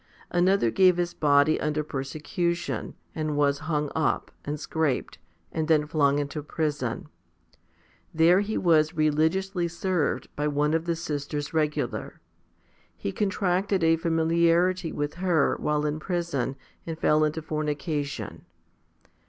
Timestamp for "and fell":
16.87-17.23